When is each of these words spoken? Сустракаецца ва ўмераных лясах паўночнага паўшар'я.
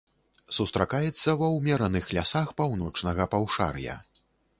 Сустракаецца 0.57 1.35
ва 1.41 1.49
ўмераных 1.57 2.05
лясах 2.15 2.47
паўночнага 2.61 3.29
паўшар'я. 3.35 3.99